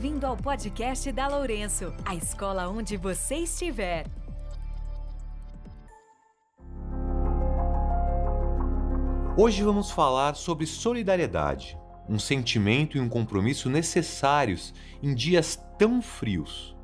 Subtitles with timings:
[0.00, 4.06] Bem-vindo ao podcast da Lourenço, a escola onde você estiver.
[9.36, 11.76] Hoje vamos falar sobre solidariedade,
[12.08, 16.74] um sentimento e um compromisso necessários em dias tão frios,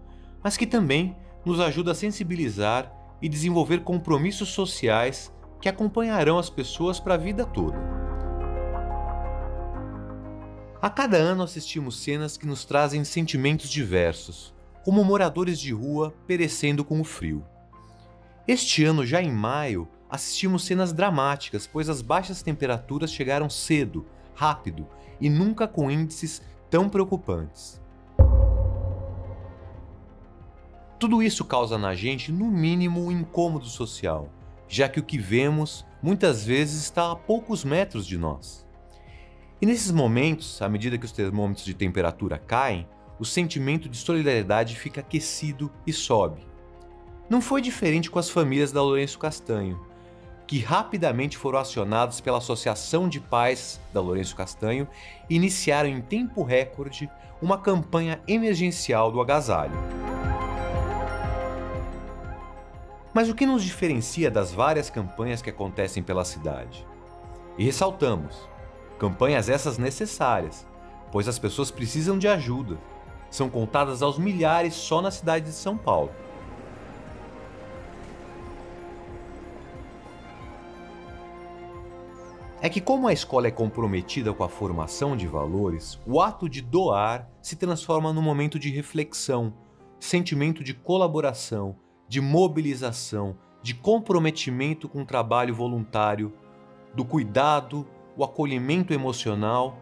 [0.44, 2.92] mas que também nos ajuda a sensibilizar
[3.22, 7.85] e desenvolver compromissos sociais que acompanharão as pessoas para a vida toda.
[10.86, 14.54] A cada ano assistimos cenas que nos trazem sentimentos diversos,
[14.84, 17.44] como moradores de rua perecendo com o frio.
[18.46, 24.86] Este ano, já em maio, assistimos cenas dramáticas, pois as baixas temperaturas chegaram cedo, rápido
[25.20, 26.40] e nunca com índices
[26.70, 27.82] tão preocupantes.
[31.00, 34.30] Tudo isso causa na gente, no mínimo, um incômodo social,
[34.68, 38.65] já que o que vemos muitas vezes está a poucos metros de nós.
[39.60, 42.86] E nesses momentos, à medida que os termômetros de temperatura caem,
[43.18, 46.46] o sentimento de solidariedade fica aquecido e sobe.
[47.28, 49.80] Não foi diferente com as famílias da Lourenço Castanho,
[50.46, 54.86] que rapidamente foram acionados pela Associação de Pais da Lourenço Castanho
[55.28, 57.10] e iniciaram em tempo recorde
[57.40, 59.76] uma campanha emergencial do agasalho.
[63.12, 66.86] Mas o que nos diferencia das várias campanhas que acontecem pela cidade?
[67.56, 68.36] E ressaltamos,
[68.98, 70.66] campanhas essas necessárias,
[71.12, 72.78] pois as pessoas precisam de ajuda.
[73.30, 76.10] São contadas aos milhares só na cidade de São Paulo.
[82.66, 86.60] é que, como a escola é comprometida com a formação de valores, o ato de
[86.60, 89.54] doar se transforma num momento de reflexão,
[90.00, 91.76] sentimento de colaboração,
[92.08, 96.32] de mobilização, de comprometimento com o trabalho voluntário,
[96.92, 97.86] do cuidado,
[98.16, 99.78] o acolhimento emocional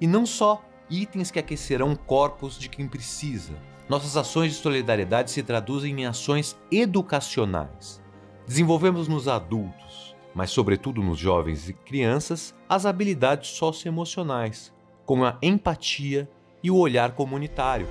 [0.00, 3.54] e não só itens que aquecerão corpos de quem precisa.
[3.88, 8.02] Nossas ações de solidariedade se traduzem em ações educacionais.
[8.46, 10.06] Desenvolvemos nos adultos
[10.36, 14.70] mas sobretudo nos jovens e crianças, as habilidades socioemocionais,
[15.06, 16.28] como a empatia
[16.62, 17.88] e o olhar comunitário.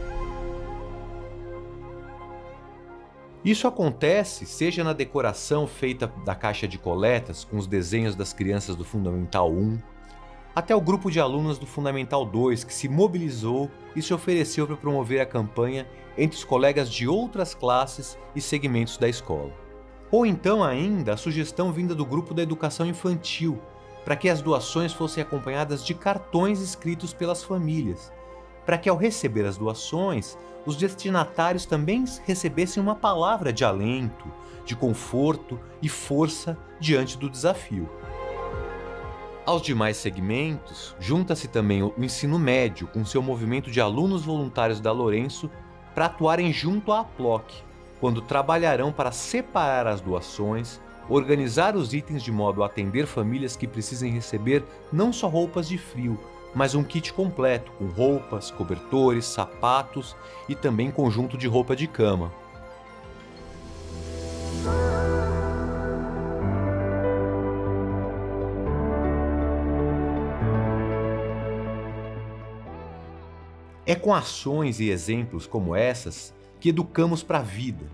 [3.46, 8.76] Isso acontece seja na decoração feita da caixa de coletas com os desenhos das crianças
[8.76, 9.80] do Fundamental 1,
[10.56, 14.76] até o grupo de alunos do Fundamental 2 que se mobilizou e se ofereceu para
[14.76, 19.54] promover a campanha entre os colegas de outras classes e segmentos da escola.
[20.10, 23.62] Ou então ainda a sugestão vinda do grupo da educação infantil,
[24.04, 28.12] para que as doações fossem acompanhadas de cartões escritos pelas famílias,
[28.66, 34.26] para que ao receber as doações, os destinatários também recebessem uma palavra de alento,
[34.66, 37.90] de conforto e força diante do desafio.
[39.46, 44.92] Aos demais segmentos, junta-se também o ensino médio, com seu movimento de alunos voluntários da
[44.92, 45.52] Lourenço
[45.94, 47.64] para atuarem junto à APLOC,
[48.02, 53.68] quando trabalharão para separar as doações, organizar os itens de modo a atender famílias que
[53.68, 56.20] precisem receber não só roupas de frio,
[56.56, 60.16] mas um kit completo com roupas, cobertores, sapatos
[60.48, 62.32] e também conjunto de roupa de cama.
[73.86, 77.86] É com ações e exemplos como essas que educamos para a vida,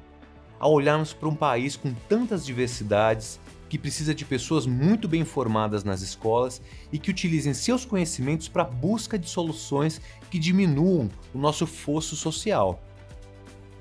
[0.57, 3.39] ao olharmos para um país com tantas diversidades
[3.71, 6.61] que precisa de pessoas muito bem formadas nas escolas
[6.91, 12.17] e que utilizem seus conhecimentos para a busca de soluções que diminuam o nosso fosso
[12.17, 12.83] social.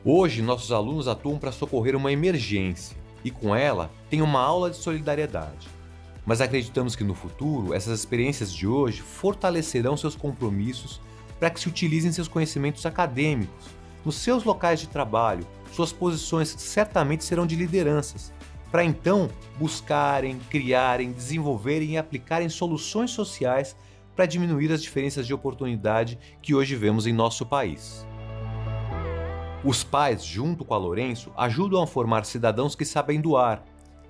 [0.05, 4.77] Hoje, nossos alunos atuam para socorrer uma emergência e, com ela, têm uma aula de
[4.77, 5.67] solidariedade.
[6.25, 11.01] Mas acreditamos que no futuro, essas experiências de hoje fortalecerão seus compromissos
[11.41, 13.67] para que se utilizem seus conhecimentos acadêmicos
[14.05, 18.33] nos seus locais de trabalho, suas posições certamente serão de lideranças,
[18.71, 23.77] para então buscarem, criarem, desenvolverem e aplicarem soluções sociais
[24.15, 28.07] para diminuir as diferenças de oportunidade que hoje vemos em nosso país.
[29.65, 33.63] Os pais, junto com a Lourenço, ajudam a formar cidadãos que sabem doar,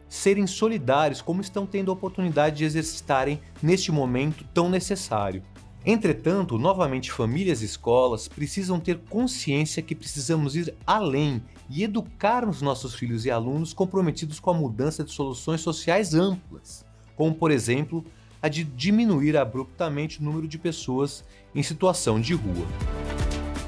[0.08, 5.42] serem solidários como estão tendo a oportunidade de exercitarem neste momento tão necessário.
[5.84, 12.60] Entretanto, novamente, famílias e escolas precisam ter consciência que precisamos ir além e educar os
[12.60, 16.84] nossos filhos e alunos comprometidos com a mudança de soluções sociais amplas,
[17.16, 18.04] como, por exemplo,
[18.42, 21.24] a de diminuir abruptamente o número de pessoas
[21.54, 22.66] em situação de rua.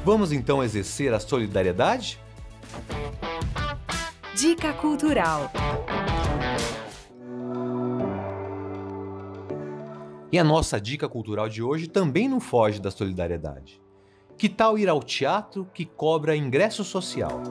[0.05, 2.19] Vamos então exercer a solidariedade?
[4.35, 5.51] Dica Cultural
[10.33, 13.83] E a nossa dica cultural de hoje também não foge da solidariedade.
[14.39, 17.43] Que tal ir ao teatro que cobra ingresso social?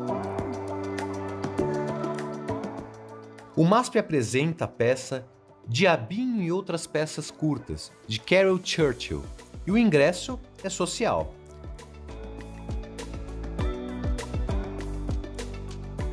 [3.56, 5.28] O MASP apresenta a peça
[5.68, 9.24] Diabinho e outras peças curtas, de Carol Churchill,
[9.68, 11.36] e o ingresso é social.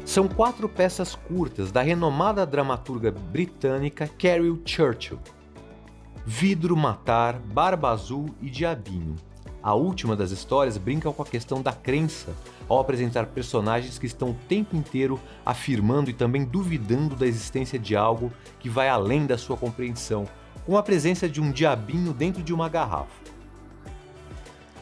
[0.04, 5.18] São quatro peças curtas da renomada dramaturga britânica Carol Churchill.
[6.30, 9.16] Vidro, Matar, Barba Azul e Diabinho.
[9.62, 12.36] A última das histórias brinca com a questão da crença
[12.68, 17.96] ao apresentar personagens que estão o tempo inteiro afirmando e também duvidando da existência de
[17.96, 18.30] algo
[18.60, 20.28] que vai além da sua compreensão,
[20.66, 23.24] com a presença de um diabinho dentro de uma garrafa.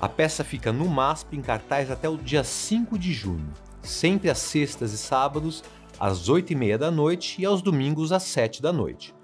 [0.00, 3.52] A peça fica no MASP em cartaz até o dia 5 de junho,
[3.82, 5.62] sempre às sextas e sábados,
[6.00, 9.15] às 8 e meia da noite e aos domingos às 7 da noite.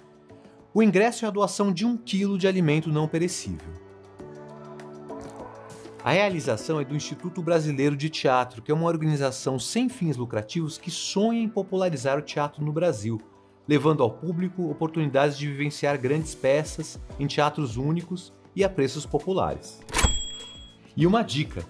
[0.74, 3.68] O ingresso é a doação de um quilo de alimento não perecível.
[6.02, 10.78] A realização é do Instituto Brasileiro de Teatro, que é uma organização sem fins lucrativos
[10.78, 13.20] que sonha em popularizar o teatro no Brasil,
[13.68, 19.78] levando ao público oportunidades de vivenciar grandes peças em teatros únicos e a preços populares.
[20.96, 21.66] E uma dica: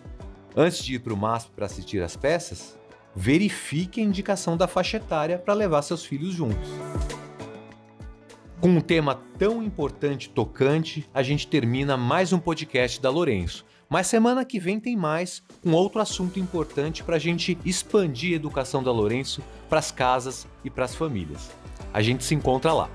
[0.57, 2.79] antes de ir para o MASP para assistir às peças,
[3.17, 6.71] verifique a indicação da faixa etária para levar seus filhos juntos.
[8.63, 13.67] Com um tema tão importante e tocante, a gente termina mais um podcast da Lourenço.
[13.91, 18.37] Mas semana que vem tem mais, um outro assunto importante para a gente expandir a
[18.37, 21.51] educação da Lourenço para as casas e para as famílias.
[21.93, 22.89] A gente se encontra lá.